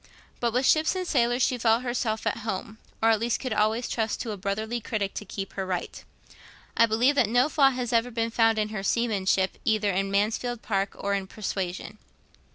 But 0.39 0.51
with 0.51 0.65
ships 0.65 0.95
and 0.95 1.05
sailors 1.07 1.43
she 1.43 1.59
felt 1.59 1.83
herself 1.83 2.25
at 2.25 2.37
home, 2.37 2.79
or 3.03 3.11
at 3.11 3.19
least 3.19 3.39
could 3.39 3.53
always 3.53 3.87
trust 3.87 4.19
to 4.21 4.31
a 4.31 4.35
brotherly 4.35 4.81
critic 4.81 5.13
to 5.13 5.25
keep 5.25 5.53
her 5.53 5.63
right. 5.63 6.03
I 6.75 6.87
believe 6.87 7.13
that 7.13 7.29
no 7.29 7.49
flaw 7.49 7.69
has 7.69 7.93
ever 7.93 8.09
been 8.09 8.31
found 8.31 8.57
in 8.57 8.69
her 8.69 8.81
seamanship 8.81 9.59
either 9.63 9.91
in 9.91 10.09
'Mansfield 10.09 10.63
Park' 10.63 10.95
or 10.97 11.13
in 11.13 11.27
'Persuasion.' 11.27 11.99